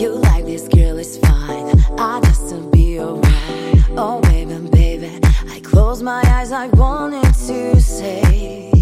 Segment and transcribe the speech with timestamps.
[0.00, 1.78] You like this girl is fine.
[1.98, 3.84] I just to be alright.
[3.98, 5.20] Oh baby, baby.
[5.50, 8.72] I close my eyes, I wanted to say.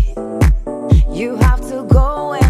[1.10, 2.47] You have to go in this way.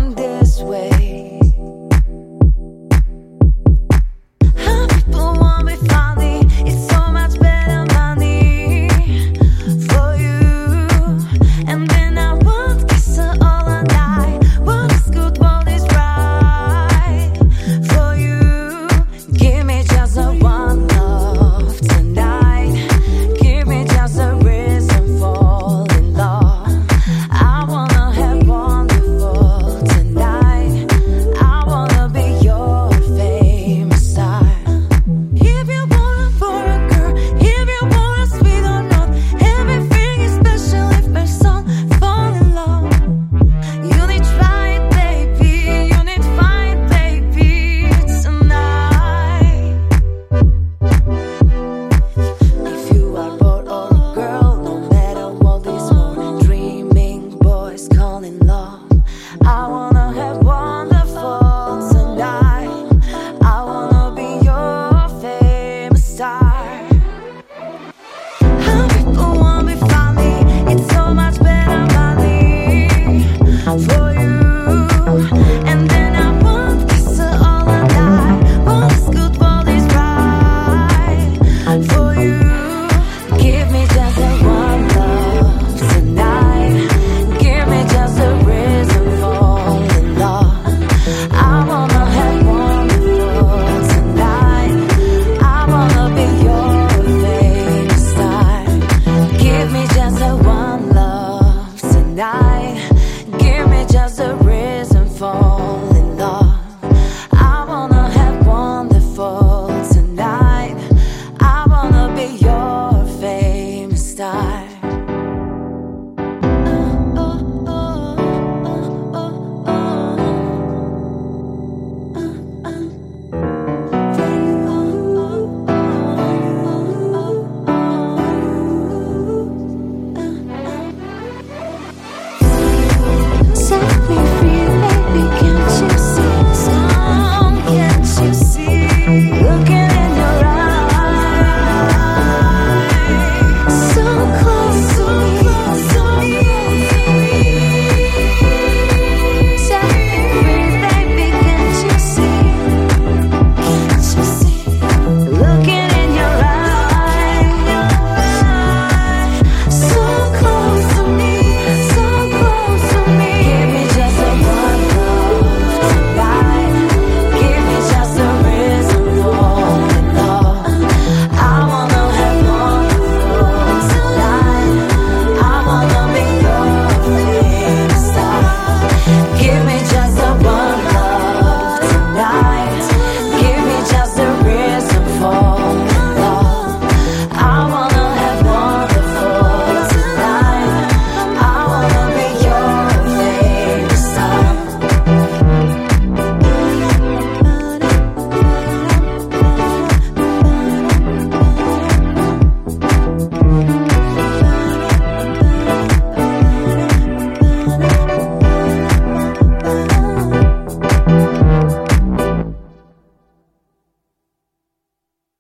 [102.19, 102.48] night.